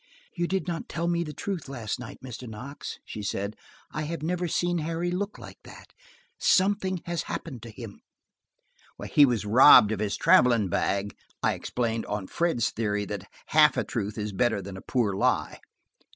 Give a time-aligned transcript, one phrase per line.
[0.35, 2.49] "You did not tell me the truth last night, Mr.
[2.49, 3.55] Knox," she said.
[3.91, 5.93] "I have never seen Harry look like that.
[6.39, 8.01] Something has happened to him."
[9.11, 13.83] "He was robbed of his traveling bag," I explained, on Fred's theory that half a
[13.83, 15.59] truth is better than a poor lie.